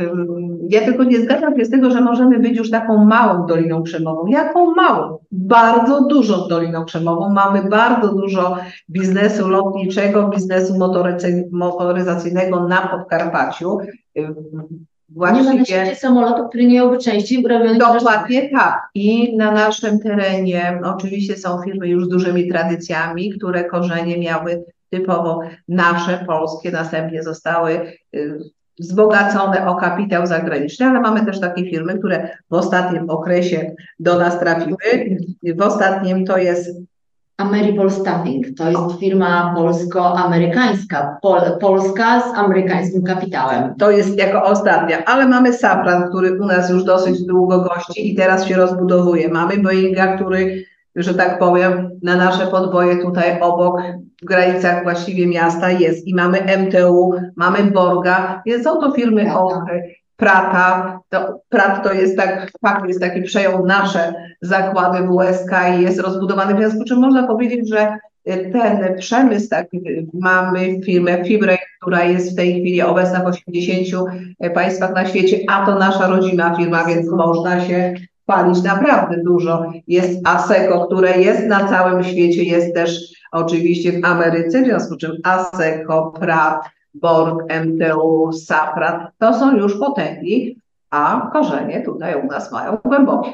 [0.70, 4.28] Ja tylko nie zgadzam się z tego, że możemy być już taką małą Doliną Krzemową.
[4.28, 5.19] Jaką małą?
[5.32, 7.30] Bardzo dużą Doliną Krzemową.
[7.30, 8.58] Mamy bardzo dużo
[8.90, 10.74] biznesu lotniczego, biznesu
[11.52, 13.78] motoryzacyjnego na Podkarpaciu.
[15.10, 18.90] Właściwie nie ma na samolotów, które nie miałyby części robionych Dokładnie tak.
[18.96, 25.42] I na naszym terenie oczywiście są firmy już z dużymi tradycjami, które korzenie miały typowo
[25.68, 28.40] nasze, polskie, następnie zostały y,
[28.80, 34.40] wzbogacone o kapitał zagraniczny, ale mamy też takie firmy, które w ostatnim okresie do nas
[34.40, 34.78] trafiły.
[35.56, 36.70] W ostatnim to jest
[37.38, 43.76] Ameripol Staffing, to jest firma polsko-amerykańska, Pol, polska z amerykańskim kapitałem.
[43.76, 48.16] To jest jako ostatnia, ale mamy Safran, który u nas już dosyć długo gości i
[48.16, 49.30] teraz się rozbudowuje.
[49.30, 50.64] Mamy Boeinga, który
[50.96, 53.82] że tak powiem, na nasze podboje tutaj obok,
[54.26, 56.08] granicach właściwie miasta jest.
[56.08, 61.00] I mamy MTU, mamy Borga, więc są to firmy Ochry, Prata.
[61.10, 66.54] To, Prat to jest tak, fakt jest taki, przejął nasze zakłady WSK i jest rozbudowany,
[66.54, 67.98] w związku z czym można powiedzieć, że
[68.54, 69.68] ten przemysł, tak,
[70.14, 74.10] mamy firmę Fibre, która jest w tej chwili obecna w 80
[74.54, 79.72] państwach na świecie, a to nasza rodzima firma, więc można się chwalić naprawdę dużo.
[79.88, 84.98] Jest ASECO, które jest na całym świecie, jest też oczywiście w Ameryce, w związku z
[84.98, 92.52] czym ASECO, PRAT, BORG, MTU, SAPRAT, to są już potęgi, a korzenie tutaj u nas
[92.52, 93.32] mają głębokie.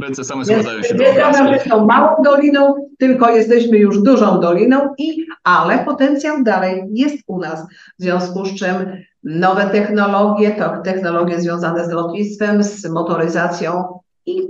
[0.00, 5.78] Ręce same składają się Nie są małą doliną, tylko jesteśmy już dużą doliną, i, ale
[5.78, 7.66] potencjał dalej jest u nas.
[7.98, 8.74] W związku z czym
[9.24, 14.48] nowe technologie, to technologie związane z lotnictwem, z motoryzacją i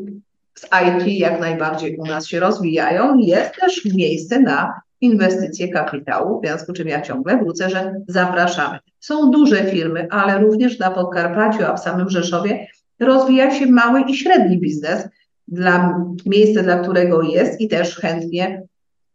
[0.58, 3.18] z IT jak najbardziej u nas się rozwijają.
[3.18, 8.78] Jest też miejsce na inwestycje kapitału, w związku z czym ja ciągle wrócę, że zapraszamy.
[9.00, 12.66] Są duże firmy, ale również na Podkarpaciu, a w samym Rzeszowie
[13.00, 15.08] rozwija się mały i średni biznes,
[15.48, 18.62] dla miejsca, dla którego jest i też chętnie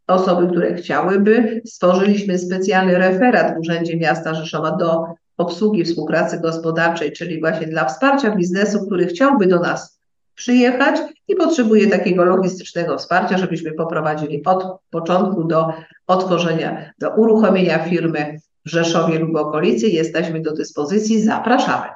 [0.07, 1.61] osoby, które chciałyby.
[1.65, 5.05] Stworzyliśmy specjalny referat w Urzędzie Miasta Rzeszowa do
[5.37, 10.02] obsługi współpracy gospodarczej, czyli właśnie dla wsparcia biznesu, który chciałby do nas
[10.35, 15.73] przyjechać i potrzebuje takiego logistycznego wsparcia, żebyśmy poprowadzili od początku do
[16.07, 19.87] otworzenia, do uruchomienia firmy w Rzeszowie lub okolicy.
[19.87, 21.87] Jesteśmy do dyspozycji, zapraszamy.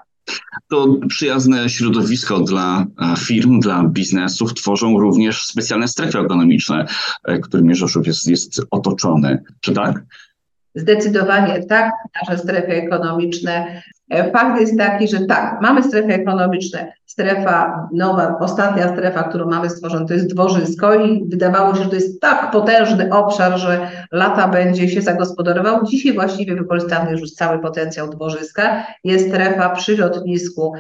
[0.70, 6.86] To przyjazne środowisko dla e, firm, dla biznesów tworzą również specjalne strefy ekonomiczne,
[7.24, 9.44] e, którymi Rzeszów jest, jest otoczony.
[9.62, 10.04] Czy tak?
[10.76, 13.82] Zdecydowanie tak, nasze strefy ekonomiczne.
[14.10, 16.94] E, fakt jest taki, że tak, mamy strefy ekonomiczne.
[17.06, 21.96] Strefa nowa, ostatnia strefa, którą mamy stworzoną, to jest dworzysko i wydawało się, że to
[21.96, 25.84] jest tak potężny obszar, że lata będzie się zagospodarował.
[25.86, 28.84] Dzisiaj właściwie wykorzystamy już cały potencjał dworzyska.
[29.04, 30.74] Jest strefa przy lotnisku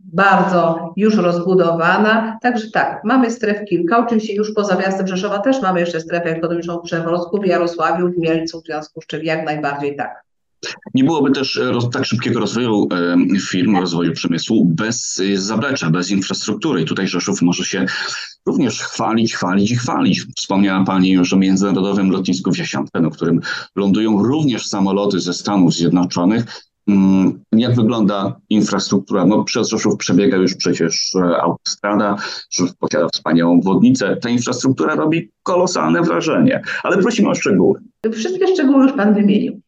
[0.00, 2.38] bardzo już rozbudowana.
[2.42, 3.98] Także tak, mamy stref kilka.
[3.98, 8.18] Oczywiście już poza miastem Rzeszowa też mamy jeszcze strefę ekonomiczną w Przeworsku, w Jarosławiu, w
[8.18, 10.24] Mielcu, w związku z czym jak najbardziej tak.
[10.94, 16.10] Nie byłoby też e, tak szybkiego rozwoju e, firm, rozwoju przemysłu bez e, zaplecza, bez
[16.10, 16.82] infrastruktury.
[16.82, 17.86] I tutaj Rzeszów może się
[18.46, 20.26] również chwalić, chwalić i chwalić.
[20.36, 23.40] Wspomniała Pani już o międzynarodowym lotnisku w Jasiątce, na którym
[23.76, 26.44] lądują również samoloty ze Stanów Zjednoczonych.
[26.88, 29.26] Mm, jak wygląda infrastruktura?
[29.26, 32.16] No, przez Rzeszów przebiega już przecież autostrada,
[32.50, 34.16] Rzeszów posiada wspaniałą wodnicę.
[34.16, 37.80] Ta infrastruktura robi kolosalne wrażenie, ale prosimy o szczegóły.
[38.12, 39.61] Wszystkie szczegóły już Pan wymienił.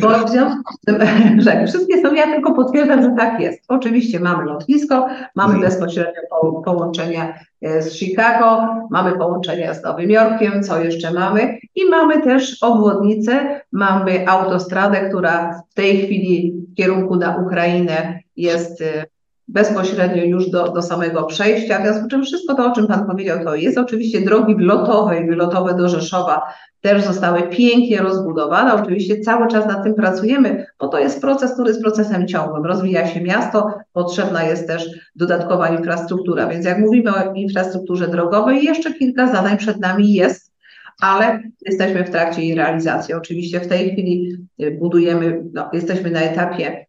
[0.00, 1.00] Bo w związku z tym,
[1.42, 3.64] że wszystkie są, ja tylko potwierdzam, że tak jest.
[3.68, 5.60] Oczywiście mamy lotnisko, mamy mhm.
[5.60, 11.84] bezpośrednio po, połączenia e, z Chicago, mamy połączenia z Nowym Jorkiem, co jeszcze mamy i
[11.90, 19.04] mamy też obwodnicę, mamy autostradę, która w tej chwili w kierunku na Ukrainę jest e,
[19.48, 21.78] bezpośrednio już do, do samego przejścia.
[21.78, 25.20] W związku z czym wszystko to, o czym Pan powiedział, to jest oczywiście drogi wlotowe
[25.20, 26.42] i wylotowe do Rzeszowa
[26.80, 28.74] też zostały pięknie rozbudowane.
[28.74, 32.64] Oczywiście cały czas nad tym pracujemy, bo to jest proces, który jest procesem ciągłym.
[32.66, 36.46] Rozwija się miasto, potrzebna jest też dodatkowa infrastruktura.
[36.46, 40.52] Więc jak mówimy o infrastrukturze drogowej, jeszcze kilka zadań przed nami jest,
[41.00, 43.14] ale jesteśmy w trakcie jej realizacji.
[43.14, 44.36] Oczywiście w tej chwili
[44.78, 46.86] budujemy, no, jesteśmy na etapie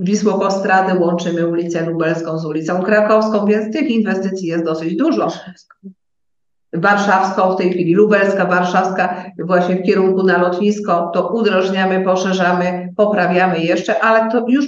[0.00, 5.28] Wisłokostrady, łączymy ulicę Lubelską z ulicą Krakowską, więc tych inwestycji jest dosyć dużo.
[6.76, 13.60] warszawską, w tej chwili lubelska, warszawska, właśnie w kierunku na lotnisko, to udrożniamy, poszerzamy, poprawiamy
[13.60, 14.66] jeszcze, ale to już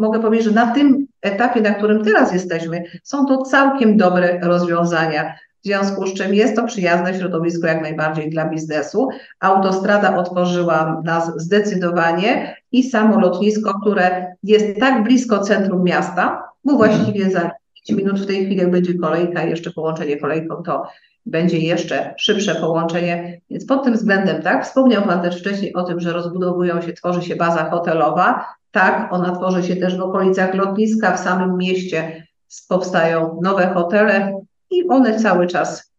[0.00, 5.34] mogę powiedzieć, że na tym etapie, na którym teraz jesteśmy, są to całkiem dobre rozwiązania.
[5.62, 9.08] W związku z czym jest to przyjazne środowisko jak najbardziej dla biznesu.
[9.40, 17.30] Autostrada otworzyła nas zdecydowanie i samo lotnisko, które jest tak blisko centrum miasta, bo właściwie
[17.30, 17.50] za
[17.86, 20.82] 5 minut w tej chwili, jak będzie kolejka, jeszcze połączenie kolejką, to
[21.26, 23.40] będzie jeszcze szybsze połączenie.
[23.50, 27.22] Więc pod tym względem, tak, wspomniał Pan też wcześniej o tym, że rozbudowują się, tworzy
[27.22, 28.44] się baza hotelowa.
[28.70, 32.26] Tak, ona tworzy się też w okolicach lotniska, w samym mieście
[32.68, 34.40] powstają nowe hotele
[34.70, 35.92] i one cały czas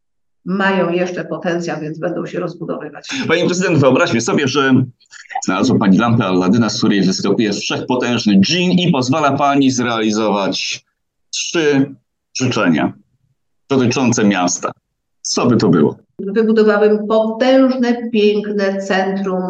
[0.45, 3.09] mają jeszcze potencjał, więc będą się rozbudowywać.
[3.27, 4.73] Pani prezydent, wyobraźmy sobie, że
[5.45, 10.85] znalazła Pani lampę Alladyna, z której wyskakuje wszechpotężny dżin i pozwala Pani zrealizować
[11.29, 11.95] trzy
[12.33, 12.93] życzenia
[13.69, 14.71] dotyczące miasta.
[15.21, 15.95] Co by to było?
[16.19, 19.41] Wybudowałabym potężne, piękne centrum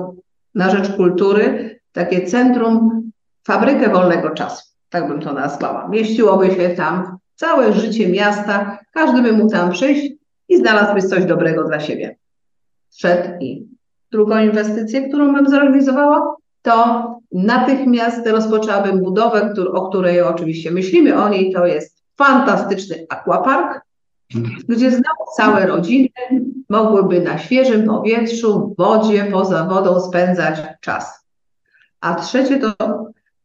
[0.56, 3.04] na rzecz kultury, takie centrum,
[3.44, 5.88] fabrykę wolnego czasu, tak bym to nazwała.
[5.88, 10.14] Mieściłoby się tam całe życie miasta, każdy by mógł tam przyjść
[10.50, 12.18] i znalazłby coś dobrego dla siebie.
[12.98, 13.68] Szedł i
[14.12, 21.54] drugą inwestycję, którą bym zrealizowała, to natychmiast rozpoczęłabym budowę, o której oczywiście myślimy o niej,
[21.54, 23.82] to jest fantastyczny aquapark,
[24.70, 26.10] gdzie znowu całe rodziny
[26.70, 31.26] mogłyby na świeżym powietrzu, wodzie, poza wodą spędzać czas.
[32.02, 32.74] A trzecie to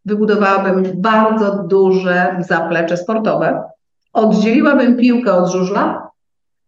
[0.05, 3.74] wybudowałabym bardzo duże zaplecze sportowe.
[4.15, 6.11] Oddzieliłabym piłkę od żużla,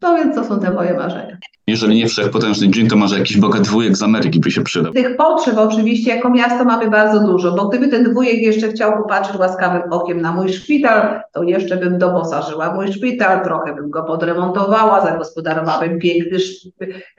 [0.03, 1.39] no więc to są te moje marzenia.
[1.69, 4.93] Jeżeli nie wszechpotężny dżin, to może jakiś bogat dwójek z Ameryki by się przydał.
[4.93, 9.37] Tych potrzeb oczywiście jako miasto mamy bardzo dużo, bo gdyby ten dwójek jeszcze chciał popatrzeć
[9.37, 15.07] łaskawym okiem na mój szpital, to jeszcze bym doposażyła mój szpital, trochę bym go podremontowała,
[15.07, 16.39] zagospodarowałabym piękny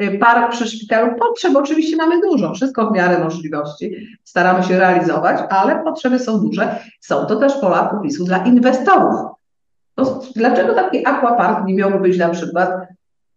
[0.02, 1.16] y, park przy szpitalu.
[1.20, 3.92] Potrzeb oczywiście mamy dużo, wszystko w miarę możliwości.
[4.24, 6.80] Staramy się realizować, ale potrzeby są duże.
[7.00, 9.37] Są to też pola popisu dla inwestorów.
[10.36, 12.70] Dlaczego taki aquapark nie miałby być na przykład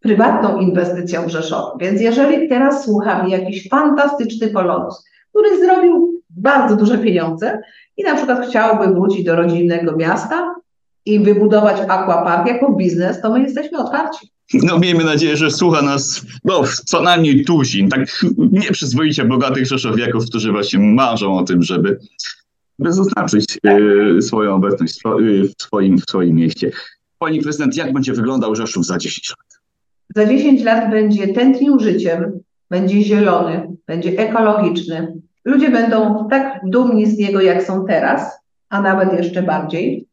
[0.01, 1.87] prywatną inwestycją w Rzeszowie.
[1.87, 7.63] Więc jeżeli teraz słucha mi jakiś fantastyczny polonus, który zrobił bardzo duże pieniądze
[7.97, 10.55] i na przykład chciałby wrócić do rodzinnego miasta
[11.07, 14.31] i wybudować aquapark jako biznes, to my jesteśmy otwarci.
[14.55, 20.53] No miejmy nadzieję, że słucha nas no, co najmniej tuzin, tak nieprzyzwoicie bogatych rzeszowiaków, którzy
[20.53, 21.99] właśnie marzą o tym, żeby,
[22.81, 23.59] żeby zaznaczyć
[24.19, 26.71] y, swoją obecność w swoim, w swoim mieście.
[27.19, 29.61] Pani prezydent, jak będzie wyglądał Rzeszów za 10 lat?
[30.17, 35.15] Za 10 lat będzie tętnił życiem, będzie zielony, będzie ekologiczny.
[35.45, 40.07] Ludzie będą tak dumni z niego, jak są teraz, a nawet jeszcze bardziej.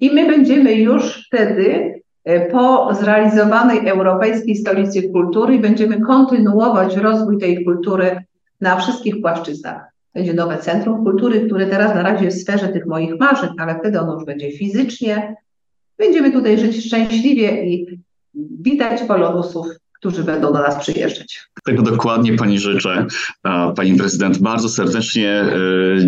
[0.00, 1.94] I my będziemy już wtedy
[2.24, 8.24] e, po zrealizowanej Europejskiej Stolicy Kultury będziemy kontynuować rozwój tej kultury
[8.60, 9.89] na wszystkich płaszczyznach.
[10.14, 13.78] Będzie nowe Centrum Kultury, które teraz na razie jest w sferze tych moich marzeń, ale
[13.78, 15.36] wtedy ono już będzie fizycznie.
[15.98, 18.00] Będziemy tutaj żyć szczęśliwie i
[18.60, 19.66] witać polonusów,
[20.00, 21.40] którzy będą do nas przyjeżdżać.
[21.64, 23.06] Tego dokładnie Pani życzę.
[23.76, 25.54] Pani prezydent, bardzo serdecznie e,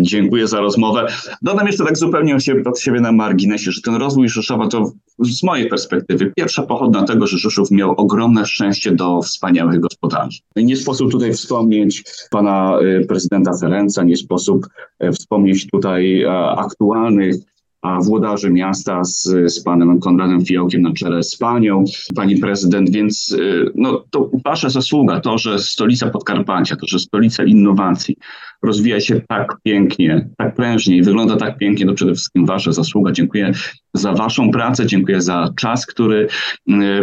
[0.01, 1.07] dziękuję za rozmowę.
[1.41, 5.69] Dodam jeszcze tak zupełnie od siebie na marginesie, że ten rozwój Rzeszowa to z mojej
[5.69, 10.39] perspektywy pierwsza pochodna tego, że Rzeszów miał ogromne szczęście do wspaniałych gospodarzy.
[10.55, 14.67] Nie sposób tutaj wspomnieć pana e, prezydenta Ferenca, nie sposób
[14.99, 16.25] e, wspomnieć tutaj
[16.57, 17.35] aktualnych
[17.83, 21.83] a włodarzy miasta z, z panem Konradem Fiołkiem na czele z panią,
[22.15, 27.43] pani prezydent, więc y, no, to wasza zasługa, to, że stolica Podkarpacia, to, że stolica
[27.43, 28.15] innowacji
[28.63, 33.11] rozwija się tak pięknie, tak prężnie i wygląda tak pięknie, to przede wszystkim wasza zasługa.
[33.11, 33.51] Dziękuję
[33.93, 36.27] za waszą pracę, dziękuję za czas, który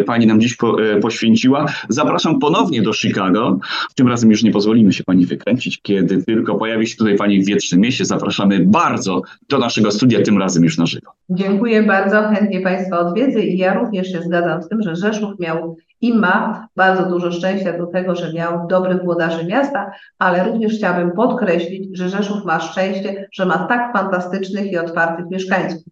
[0.01, 1.66] y, pani nam dziś po, y, poświęciła.
[1.88, 3.59] Zapraszam ponownie do Chicago.
[3.95, 7.47] Tym razem już nie pozwolimy się pani wykręcić, kiedy tylko pojawi się tutaj pani w
[7.47, 8.05] Wietrznym Mieście.
[8.05, 11.11] Zapraszamy bardzo do naszego studia, tym razem już na żywo.
[11.30, 15.76] Dziękuję bardzo, chętnie Państwa odwiedzę i ja również się zgadzam z tym, że Rzeszów miał
[16.01, 21.12] i ma bardzo dużo szczęścia do tego, że miał dobrych włodarzy miasta, ale również chciałabym
[21.12, 25.82] podkreślić, że Rzeszów ma szczęście, że ma tak fantastycznych i otwartych mieszkańców.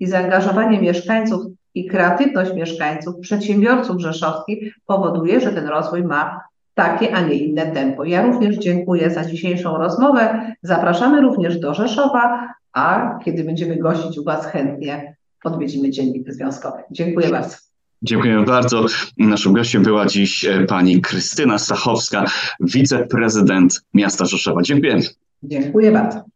[0.00, 1.42] I zaangażowanie mieszkańców
[1.74, 6.40] i kreatywność mieszkańców, przedsiębiorców rzeszowskich powoduje, że ten rozwój ma
[6.74, 8.04] takie, a nie inne tempo.
[8.04, 10.54] Ja również dziękuję za dzisiejszą rozmowę.
[10.62, 16.82] Zapraszamy również do Rzeszowa, a kiedy będziemy gościć u Was chętnie, odwiedzimy Dziennik Związkowy.
[16.90, 17.56] Dziękuję bardzo.
[18.02, 18.86] Dziękuję bardzo.
[19.18, 22.24] Naszym gościem była dziś e, pani Krystyna Stachowska,
[22.60, 24.62] wiceprezydent miasta Rzeszowa.
[24.62, 25.00] Dziękuję.
[25.42, 26.28] Dziękuję bardzo.